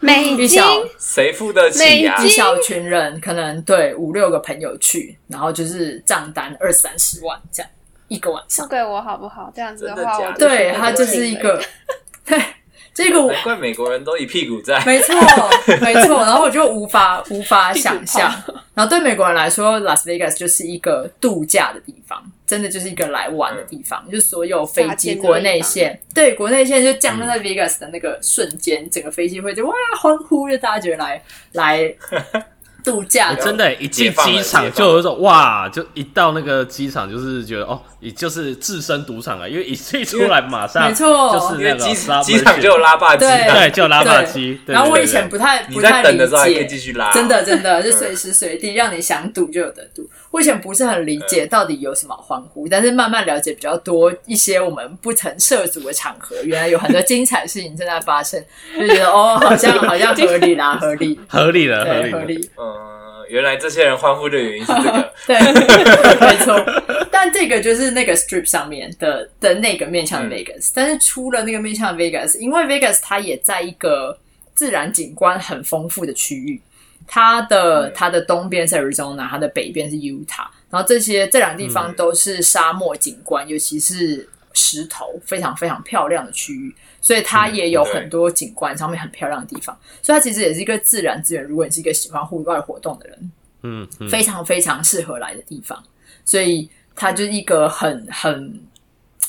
[0.00, 0.60] 美金
[0.98, 2.24] 谁付得起啊？
[2.24, 7.70] 一小群人可能对五六个朋友去，然后就是账单二三十万这样。
[8.08, 9.52] 一个晚上，给我好不好？
[9.54, 11.62] 这样子的话，的的对他就是一个，
[12.24, 12.42] 对
[13.04, 15.14] 这个我难怪美国人都一屁股债，没错
[15.80, 16.18] 没错。
[16.24, 18.30] 然后我就无法无法想象，
[18.74, 24.04] 然后对美国人来说，，Las Vegas 就是一个度假的地方，真的就是一个来玩的地方。
[24.06, 31.94] 嗯、就所有飞机国内线，对国内线就降落在 Vegas 的那个瞬间，嗯、整个飞机会就哇欢呼，就大家觉得来来。
[32.90, 33.34] 度假。
[33.34, 44.58] 真的，一进机场就有一种哇，就一到那个机场就是觉得哦，你就是置身赌场啊，因为一一出来马上没错，就是那个机机场就有拉霸机，对，就有拉霸机。
[44.66, 47.12] 然后我以前不太不太理解，继续拉。
[47.12, 50.08] 真的真的就随时随地让你想赌就有的赌。
[50.30, 58.42] 我以前不是很理解到底有什么欢呼，但是慢慢了解比较多一些我们不曾涉足的场合，原来有很多精彩的事情正在发生，
[58.78, 62.77] 就觉得哦，好像好像合理啦，合理， 合理了，合理，合理，嗯，
[63.28, 65.38] 原来这些人欢呼的原因是这个， 对，
[66.26, 67.08] 没错。
[67.10, 74.18] 但这个就是那个 strip 上面的的那个面向的 Vegas，但是出了那个面向的 Vegas，因为 Vegas 它也在一个
[74.54, 76.60] 自然景观很丰富的区域。
[77.10, 91.44] 它的它的东边是 Arizona，它的北边是 Utah，然后这些这两个地方都是沙漠景观，嗯、尤其是石头非常非常漂亮的区域，所以它也有很多景观上面很漂亮的地方，所以它其实也是一个自然资源。
[91.44, 93.30] 如果你是一个喜欢户外活动的人，
[93.62, 95.80] 嗯，嗯非常非常适合来的地方，
[96.24, 98.60] 所以它就是一个很很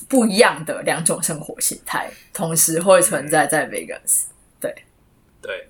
[0.08, 4.24] 不一样的两种生活形态，同时会存在在 Vegas，
[4.60, 4.74] 对
[5.42, 5.68] 对。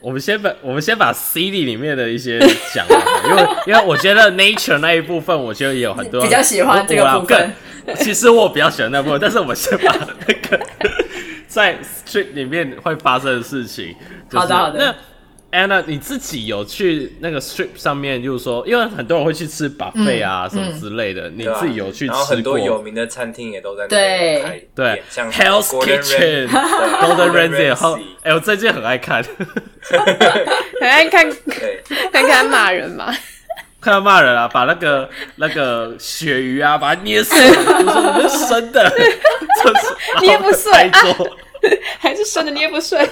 [0.00, 2.38] 我们先把我们先把 CD 里面的一些
[2.72, 7.52] 讲了，因为因为我觉得 Nature 那一部分，我觉得也有很多比较喜欢这个部分。
[8.00, 9.92] 其实我比较喜欢那部分，但是我们先把
[10.26, 10.60] 那个
[11.48, 13.94] 在 Street 里面会发生的事情，
[14.32, 14.78] 好的好的。
[14.78, 14.94] 那
[15.50, 22.24] Anna，你自己有去那个 Strip 上面，就是说，因为很多人会去吃 buffet 啊什么之类的，你自己有去吃过？
[22.26, 23.88] 很多有名的餐厅也都在那
[24.74, 31.26] 对，像 Hell's Kitchen、 Golden 后哎，我最近很爱看，很爱看，
[32.12, 33.10] 看看骂人嘛，
[33.88, 38.92] 看他骂人啊，把那个那个鳕鱼啊，把它捏碎，就是生的，
[40.20, 40.70] 捏不碎，
[41.98, 43.08] 还是生的捏不碎。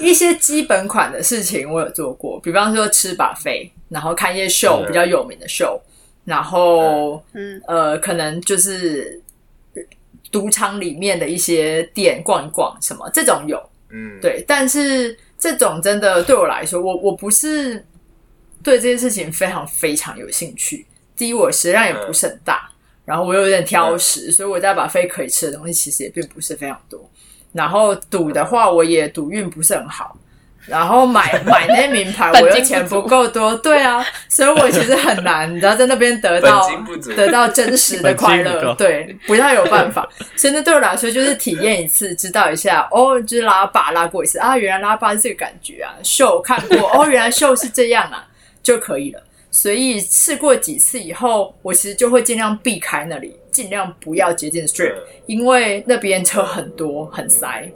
[0.00, 5.78] 一些基本款的事情我有做过，比方说吃 buffet，然后看一些秀，比较有名的秀，
[6.24, 9.20] 然后嗯呃，可能就是
[10.32, 14.42] 赌场里面的一些店逛一逛，什么这种有，嗯，对。
[14.48, 17.84] 但是这种真的对我来说，我我不是
[18.66, 20.84] 对这件事情非常非常有兴趣。
[21.16, 22.74] 第一，我食量也不是很大，嗯、
[23.04, 27.08] 然后我又有点挑食，嗯、所以我在 buffet 可以吃的东西其实也并不是非常多。
[27.52, 30.18] 然后赌的话，我也赌运不是很好。
[30.66, 36.68] 然后买 买那名牌，我又钱不够多，对啊，所以我其实很难，你知道，在那边得到
[37.16, 40.08] 得到真实的快乐，对，不太有办法。
[40.34, 48.26] 所以那对我来说，就是体验一次，知道一下，哦，就是拉霸拉过一次啊，原来拉霸是这个感觉啊，秀看过，哦，原来秀是这样啊，
[48.66, 49.22] 就可以了。
[49.48, 57.70] 所以试过几次以后，我其实就会尽量避开那里，尽量不要接近 Strip，因为那边车很多，很塞。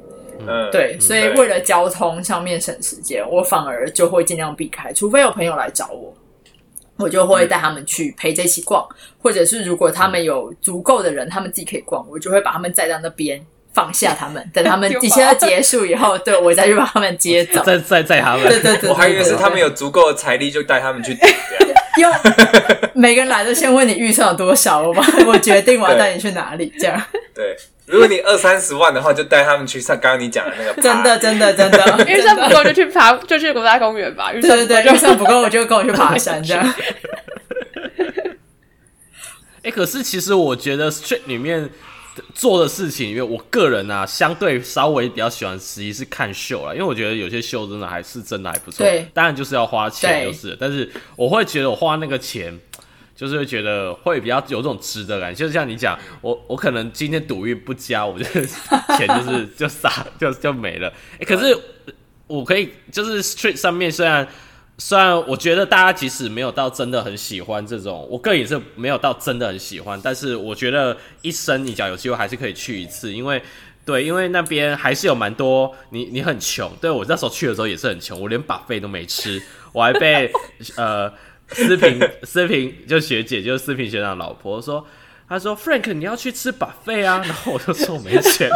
[0.46, 6.12] 嗯，对，所以为了交通上面省时间，我反而就会尽量避开，除非有朋友来找我，
[6.96, 8.84] 我就会带他们去陪着一起逛，
[9.22, 13.40] 或者是如果他们有足够的人，他们自己可以逛，我就会把他们载到那边，
[13.80, 18.46] 放下他们， 等他们一切都结束以后，对，我再去把他们接走， 再再载他们。
[18.46, 21.26] 对对对，我还以为是他们有足够的财力，就带他们去赌。
[21.96, 22.16] 因为
[22.94, 24.94] 每个人来都先问你预算有多少，我
[25.26, 27.02] 我决定我要带你去哪里，这样。
[27.34, 27.56] 对。
[27.86, 30.80] 如果你二三十万的话，就带他们去上刚刚你讲的那个。
[30.80, 32.04] 真的，真的，真的。
[32.06, 34.30] 预算不够就去爬，就去国家公园吧。
[34.32, 36.74] 对对对，预算不够我就跟我去爬山这样。
[39.62, 41.68] 哎、欸，可是其实我觉得 Street 里面
[42.34, 48.84] 做的事情，因为我个人啊，相对稍微比较喜欢，实际是看秀啦，因为我觉得有些秀真的还是真的还不错。
[48.84, 52.58] 对，当然就是要花钱，就是，但是我会觉得我花那个钱。
[53.16, 60.90] 就是会觉得会比较有种值得感，就是像你讲，我我可能今天赌运不佳，我就钱就是 就撒就就没了。
[61.18, 61.54] 欸，可是
[62.26, 64.26] 我可以就是 Street 上面虽然
[64.80, 73.40] 虽然我觉得大家即使没有到真的很喜欢这种，我个人也是没有到真的很喜欢，但是我觉得一生你只要有机会还是可以去一次，因为
[73.84, 79.40] 对，因为那边还是有蛮多你 你很穷，对，我那时候去的时候也是很穷，我连 buffet 都没吃，
[79.72, 80.32] 我还被
[80.76, 81.12] 呃。
[81.52, 84.86] 思平， 思平就学姐，就是思平学长老婆说，
[85.28, 88.48] 她说 Frank 你要去吃 buffet 啊，然后我就说我没钱，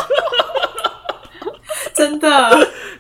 [1.93, 2.29] 真的，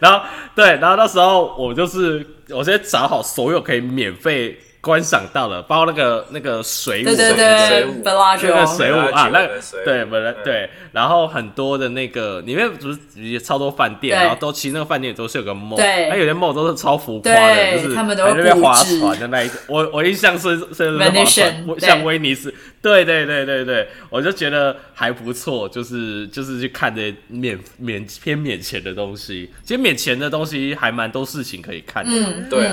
[0.00, 4.58] 然后对，然后那时候我就是我先找好所有可以免费。
[4.84, 23.04] 观赏到了，包括那个那个水舞，对对对，水舞，那个水舞啊，那个对，本来对，然后很多的那个里面不是也超多饭店，然后都其实那个饭店都是有个 mall，对，还有些 mall 都是超浮夸的，就是他们都在那边划船的那一个，我我印象是是划船，像威尼斯，对。
[23.04, 32.66] 对对对对，我就觉得还不错，就是就是去看这些免免偏免钱的东西，其实免钱的东西还蛮多事情可以看的，嗯，对。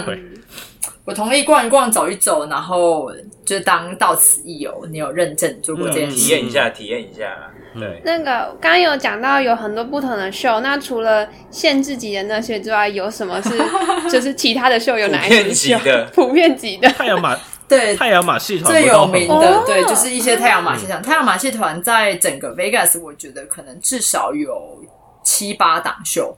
[1.06, 3.12] 我同意逛一逛、走一走，然后
[3.46, 4.86] 就当到此一游。
[4.90, 6.16] 你有认证做过这件事？
[6.16, 7.38] 体验一下，体验一下。
[7.80, 13.50] 对，那个刚刚有讲到有很多不同的秀，那除了限制级的那些之外，有什么是
[14.10, 14.98] 就是其他的秀？
[14.98, 15.80] 有哪一些秀？
[16.14, 17.38] 普遍级的 太阳马
[17.70, 21.02] 对太阳马戏团最有名的，对，就是一些太阳马戏团。
[21.02, 24.84] 太阳马戏团在整个 Vegas，我觉得可能至少有
[25.24, 26.36] 七八档秀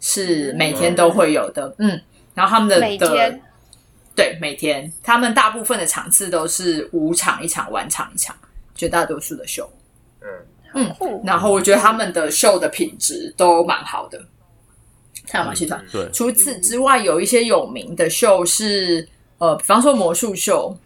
[0.00, 1.74] 是每天都会有的。
[1.78, 2.00] 嗯，
[2.34, 3.42] 然后他们的每天。
[4.20, 8.36] 对，每天他们大部分的场次都是五场一场，晚场一场，
[8.74, 9.66] 绝大多数的秀。
[10.74, 14.22] 嗯嗯，然后我觉得他们的秀的品质都蛮好的。
[15.26, 15.82] 太阳马戏团。
[15.90, 16.06] 对。
[16.12, 20.76] 除此之外，有一些有名的秀是，呃，比方说魔术秀，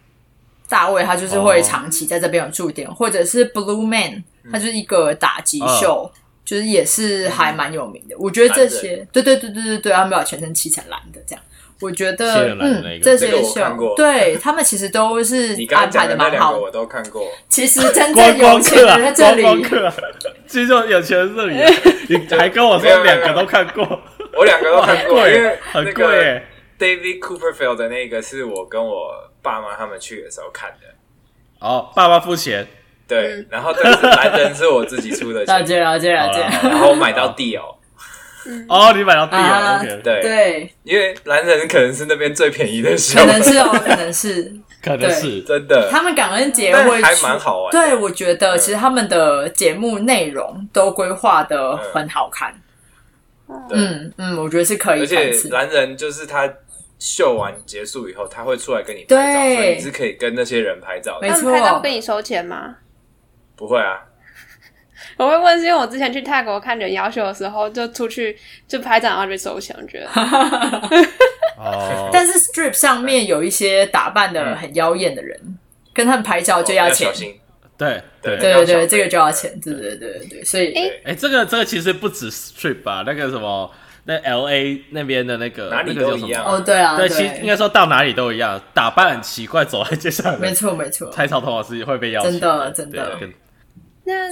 [0.69, 6.09] 大卫他就是会长期在这边有驻点，或者是 Blue Man，他就是一个打击秀，
[6.45, 8.15] 就是也是还蛮有名的。
[8.17, 11.45] 我觉得这些，对对对对对对，他们把全身漆成蓝的这样。
[11.81, 16.57] 我觉得，嗯，这些秀，对他们其实都是安排的蛮好。
[16.57, 17.27] 我都看过。
[17.49, 19.67] 其实真正有钱人在这里，
[20.47, 21.57] 其实有钱人这里，
[22.09, 23.83] 你还跟我说两个都看过，
[24.33, 26.43] 我两个都看过，因为很贵。
[26.79, 30.87] David Cooperfield 的那个是我跟我爸妈他们去的时候看的。
[31.61, 32.67] 哦，爸爸付钱。
[33.07, 35.55] 对，然后但是蓝人是我自己出的钱。
[35.61, 36.41] 了解了解了解。
[36.69, 37.77] 然后我买到地哦。
[38.69, 45.89] 哦，你买到地了，对对，因为蓝人可能是那边最便宜的时候，可能是哦，可能是， 可能是真的。
[45.91, 52.55] 他们感恩节会还蛮好玩，对，我觉得其实他们的节目内容都规划的很好看。
[53.71, 55.01] 嗯嗯，我觉得是可以。
[55.01, 56.51] 而且蓝人就是他
[56.99, 61.19] 秀完结束以后，他会出来跟你拍照，所以你是可以跟那些人拍照。
[61.21, 62.77] 没错，他跟你收钱吗？
[63.57, 64.01] 不会啊。
[65.17, 68.37] 我会问，是因为我之前去泰国看人妖秀的时候，就出去
[68.67, 70.09] 就拍照，然后被收钱，我觉得。
[71.59, 72.11] 哦。
[72.13, 75.39] 但是 Strip 上面有一些打扮的很妖艳的人，
[75.93, 77.13] 跟他们拍照就要钱。
[77.77, 78.55] 对对对。
[78.55, 79.73] 对对，这个就要钱，对。
[79.75, 83.71] 对对对对，所以哎哎，这个这个其实不止 strip 吧，那个什么，
[84.05, 86.45] 那 L A 那边的那个哪里都一样。
[86.45, 93.19] 哦，对啊，对，其实应该说到哪里都一样，打扮很奇怪，走在街上，没错没错，拆草头发是会被要真的真的。
[94.05, 94.31] 那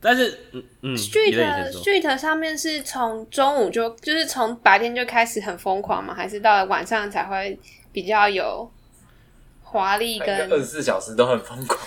[0.00, 6.14] 但是嗯嗯，street street 上面是从中午就就是从白天就开始很疯狂吗？
[6.14, 7.58] 还是到了晚上才会
[7.92, 8.70] 比较有？
[9.68, 11.78] 华丽跟二十四小时都很疯狂。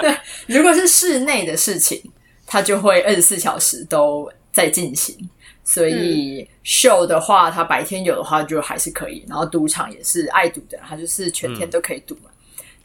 [0.00, 0.14] 对，
[0.48, 2.02] 如果是室内的事情，
[2.44, 5.16] 它就会二十四小时都在进行。
[5.62, 9.24] 所以秀的话，它白天有的话就还是可以。
[9.28, 12.22] 然后赌场也是爱赌的，它就是全天都可以赌嘛。
[12.24, 12.37] 嗯、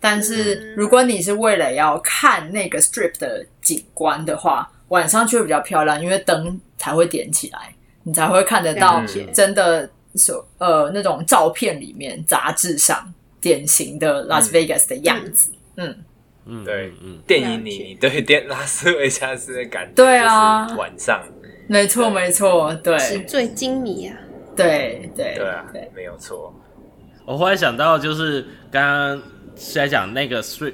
[0.04, 7.74] 但是如果你是为了要看那个 strip 的景观的话，晚上就会比较漂亮，因为灯才会点起来，
[8.04, 9.02] 你才会看得到
[9.34, 13.14] 真的所呃那种照片里面杂志上。
[13.40, 15.94] 典型的拉斯维加斯的样子，嗯。
[16.46, 21.22] 嗯，对，嗯，电影里你对电拉斯维加斯的感觉，对啊，晚上，
[21.68, 24.16] 没错没错，对，纸醉金迷啊，
[24.56, 26.54] 对对对啊，没有错。
[27.26, 29.22] 我忽然想到，就是刚刚
[29.56, 30.74] 在讲那个 street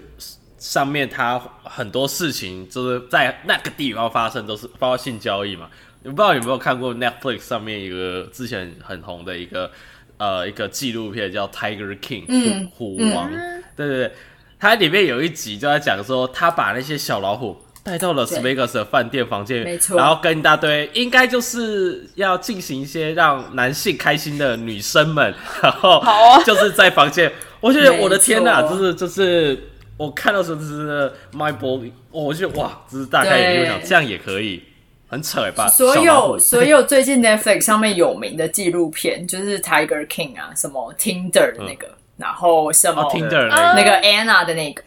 [0.57, 5.69] 上面，它很多事情就是在那个地方发生，都是包括性交易嘛。
[6.03, 9.71] 你不知道有没有看过 Netflix 上面一个之前很红的一个。
[10.19, 12.27] 呃，一个纪录片叫《Tiger King》
[12.71, 14.11] 虎王，嗯、对对对，
[14.59, 26.03] 它里面有一集就在讲说，他把那些小老虎带到了 Las Vegas 的饭店房间，没错，然后跟一大堆应该就是要进行一些让男性开心的女生们，然后
[26.45, 34.63] 就是在房间，我觉得我的天哪，就是就是我看到时候就是 My Boy，我觉得哇，就是大概也就想这样也可以。
[35.11, 35.67] 很扯吧？
[35.67, 41.87] 所有 所有最近 Netflix 上面有名的纪录片，就是 Tiger King 啊，什么 Tinder 的那个，
[42.17, 44.83] 然后什么 Tinder 那个 Anna 的那个，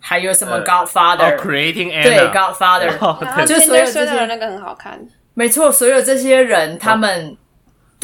[0.00, 2.90] 还有什么 Godfather，Creating Anna，对 Godfather，
[3.48, 5.00] 就所有这些人那个很好看。
[5.32, 7.34] 没错，所有这些人他们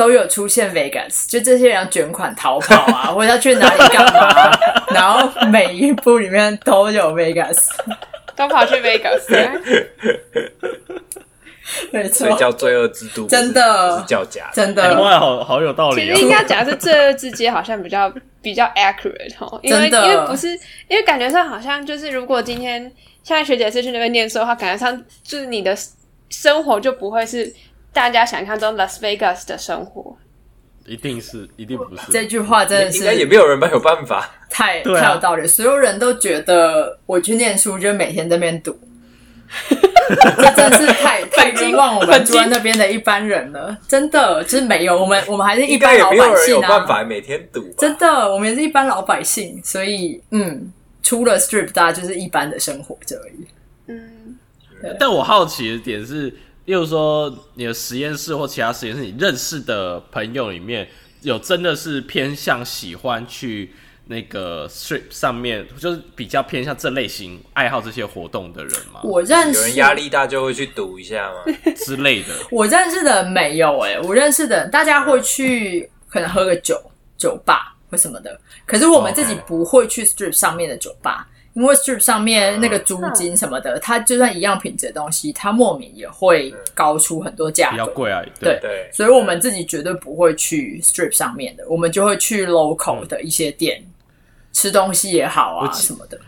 [0.01, 4.51] 都有出现 Vegas，就这些人要卷款逃跑啊， 或者要去哪里干嘛，
[4.95, 7.67] 然后每一部里面都有 Vegas，
[8.35, 9.21] 都跑去 Vegas。
[11.93, 13.99] 没错，所以叫罪恶之都，真的。
[14.01, 16.09] 是叫假，真的，哇，好好有道理。
[16.09, 20.49] 其实应该讲是罪恶之街，好像比较比较 accurate 哦，因为因为不是，
[20.89, 22.91] 因为感觉上好像就是，如果今天
[23.23, 25.77] 现在学姐是去那边念书的话，感觉上就是你的
[26.31, 27.55] 生活就不会是
[27.93, 30.17] 大家想象中 Las Vegas 的生活，
[30.87, 32.03] 一定是，一定不是。
[32.11, 35.47] 这句话真的是，应该也没有人没有办法，太太有道理。
[35.47, 38.79] 所有人都觉得我去念书就每天在那边赌。
[40.11, 46.29] 这真是太 太冤枉我们住在那边的一般人了，真的就是没有我们，我们还是一般老百姓啊。
[46.29, 50.73] 有人有办法每天赌，真的，我们也是一般老百姓，所以嗯，
[51.03, 53.47] 除了 strip，大家就是一般的生活这而已。
[53.87, 54.37] 嗯，
[54.99, 56.33] 但我好奇的点是，
[56.65, 60.89] 例如说你的实验室或其他实验室，你认识的朋友里面
[61.23, 63.75] 有真的是偏向喜欢去。
[64.07, 68.99] 那个 strip 上面就是比较偏向这类型爱好这些活动的人吗？
[69.05, 71.55] 我认识有人压力大就会去赌一下吗？
[71.77, 72.35] 之类的。
[72.51, 76.77] 我认识的没有哎、欸，我认识的大家会去可能喝个酒
[77.17, 78.37] 酒吧或什么的，
[78.67, 81.29] 可是我们自己不会去 strip 上面的酒吧。
[81.55, 88.23] 因为 strip 上面那个租金什么的，它就算一样品质的东西，它莫名也会高出很多价格，比较贵啊。
[88.39, 93.85] 对对，所以我们自己绝对不会去 strip 上面的，我们就会去 local 的一些店
[94.53, 96.19] 吃东西也好啊什么的。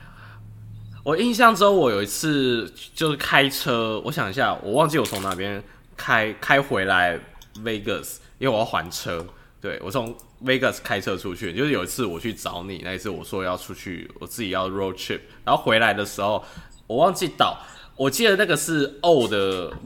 [1.05, 5.63] 我印象中，我有一次就是开车，我想一下，我忘记我从哪边
[5.97, 7.19] 开开回来
[7.57, 9.25] Vegas，因为我要还车。
[9.61, 10.13] 对，我从
[10.45, 16.45] Vegas 开车出去，就是有一次我去找你，那一次我说要出去，我自己要 road trip，然后回来的时候
[16.87, 17.59] 我忘记倒，
[17.97, 19.33] 我记得那个是 old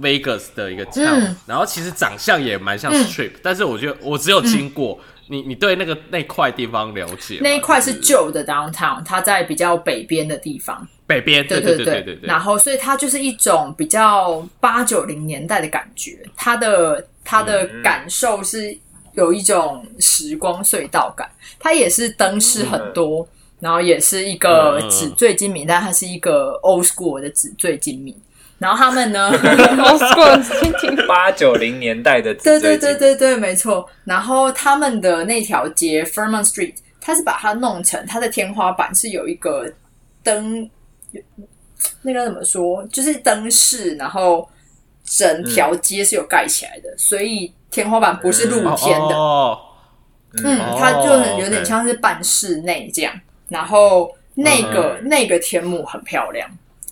[0.01, 4.99] Vegas 的一个 town，嗯，然后其实长相也蛮像 strip，嗯，但是我觉得我只有经过，
[5.29, 7.39] 嗯，你你对那个那块地方了解？
[7.43, 18.77] 那一块是旧的 downtown，它在比较北边的地方，北边，对对对对对，对，然后所以它就是一种比较八九零年代的感觉，它的它的感受是。
[19.17, 23.29] 有一种时光隧道感，它也是灯饰很多，嗯，
[23.61, 28.14] 然后也是一个纸醉金迷，嗯，但它是一个 old school 的纸醉金迷。
[28.59, 29.31] 然后他们呢，
[29.85, 33.89] old school 八九零年代的对对对对对，没错。
[34.05, 39.71] 然后他们的那条街 Fremont Street，它是把它弄成它的天花板是有一个
[40.23, 40.69] 灯，
[42.03, 42.87] 那个怎么说？
[42.89, 44.47] 就是灯饰，然后
[45.05, 47.51] 整条街是有盖起来的，嗯，所以。
[47.71, 53.12] 天花板不是露天的，嗯，嗯，它就很有点像是半室内这样。
[53.49, 56.49] 然后那个、嗯、那个天幕很漂亮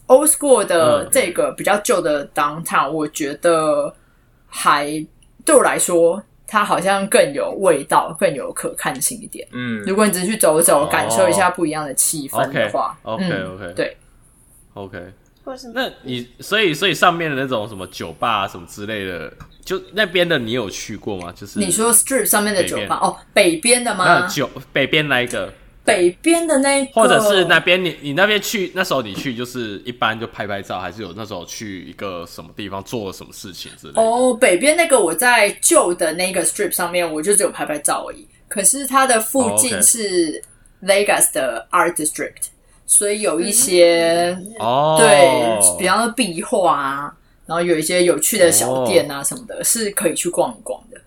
[0.07, 3.95] ，Old School 的这个比较旧的 Downtown，我觉得
[4.47, 5.05] 还
[5.45, 9.47] 对我来说，它好像更有味道，更有可看性一点。
[9.53, 13.97] 嗯，如果你只是去走走，感受一下不一样的气氛的话，OK OK，对
[14.75, 15.13] ，OK。
[15.75, 19.33] 那你所以所以上面的那种什么酒吧啊，什么之类的，
[19.65, 21.33] 就那边的你有去过吗？
[21.37, 24.05] 就是你说 Strip 上面的酒吧哦，北边的吗？
[24.07, 25.53] 那酒北边那一个？
[25.85, 34.01] 北边的那一个，或者是那边你你那边去那时候你去就是一般就拍拍照，还是有那时候去一个什么地方做了什么事情之类的？
[34.01, 38.27] 哦，北边那个我在旧的那个 Strip 上面，我就只有拍拍照而已。
[38.49, 40.43] 可是它的附近是
[40.83, 42.54] Vegas 的 Art District。
[42.87, 47.15] 所以有一些哦，对，比方说壁画啊，
[47.47, 51.01] 然后有一些有趣的小店啊什么的，是可以去逛一逛的。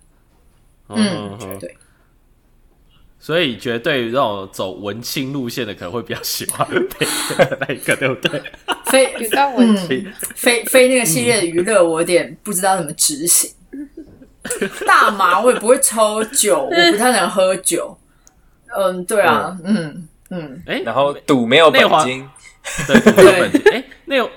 [0.89, 1.75] 嗯，对。
[3.19, 6.65] 所以，绝对于这种走文青路线的，可能会比较喜欢
[7.59, 8.41] 那一个，对不对？
[8.85, 13.51] 非比较文青，非非那个系列的娱乐，我有点不知道怎么执行。
[14.85, 17.97] 大麻我也不会抽酒，我不太能喝酒。
[18.77, 20.07] 嗯，对啊，嗯。
[20.29, 22.27] 嗯，哎、欸，然后赌没有本金，
[22.85, 23.61] 对，赌没有 本金。
[23.71, 24.29] 哎、欸，那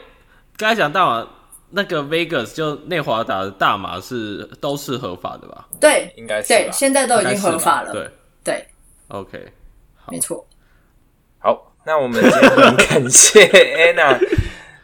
[0.57, 1.29] 刚才讲大麻，
[1.71, 5.69] 那个 Vegas 就内华达的大麻是都是合法的吧？
[5.81, 7.93] 对，应该是对，现在都已经合法了。
[7.93, 8.09] 对
[8.45, 8.65] 对
[9.09, 9.53] ，OK，
[10.11, 10.47] 没错。
[11.41, 13.45] 好，那我们今天很感谢
[13.93, 14.19] Anna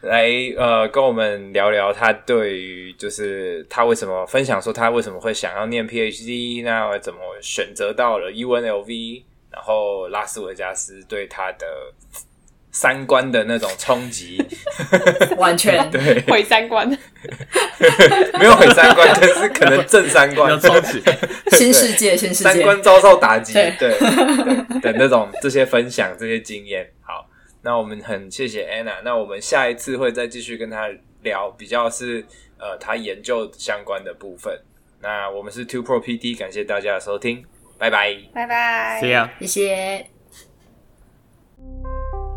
[0.02, 9.22] 来呃跟我们聊聊她对于就是她为什么分享说她为什么会想要念 PhD，那怎么选择到了 UNLV。
[9.56, 11.66] 然后拉斯维加斯对他的
[12.70, 14.38] 三观的那种冲击，
[15.38, 16.20] 完全对。
[16.28, 16.86] 毁三观，
[18.38, 20.60] 没有毁三观，但是可能正三观。
[20.60, 21.02] 冲击，
[21.56, 23.74] 新世界，新世界，三观遭受打击，对。
[23.78, 26.86] 对，对的那种这些分享这些经验。
[27.00, 27.26] 好，
[27.62, 30.90] 那我们很谢谢 Anna，那我们下一次会再继续跟他
[31.22, 32.22] 聊比较是
[32.58, 34.54] 呃他研究相关的部分。
[35.00, 37.42] 那我们是 Two Pro PT，感谢大家的收听。
[37.78, 40.06] 拜拜，拜拜，谢谢，谢谢。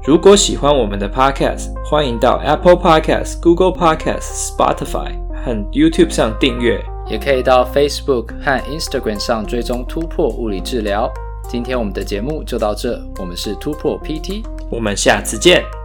[0.03, 5.13] 如果喜欢我们的 Podcast，欢迎到 Apple Podcast、Google Podcast、Spotify
[5.43, 11.11] 和 YouTube 上订阅，也可以到 Facebook 和 Instagram 上追踪突破物理治疗。
[11.47, 15.78] 今天我们的节目就到这，我们是突破 PT，我们下次见。